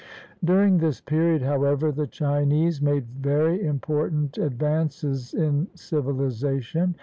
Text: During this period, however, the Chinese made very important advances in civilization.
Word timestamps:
During 0.43 0.79
this 0.79 0.99
period, 0.99 1.43
however, 1.43 1.91
the 1.91 2.07
Chinese 2.07 2.81
made 2.81 3.05
very 3.19 3.61
important 3.63 4.35
advances 4.39 5.31
in 5.35 5.67
civilization. 5.75 6.95